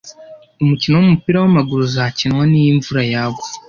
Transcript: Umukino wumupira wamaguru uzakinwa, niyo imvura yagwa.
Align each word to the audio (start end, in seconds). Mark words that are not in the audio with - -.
Umukino 0.63 0.93
wumupira 0.97 1.37
wamaguru 1.43 1.81
uzakinwa, 1.89 2.41
niyo 2.47 2.67
imvura 2.73 3.01
yagwa. 3.13 3.45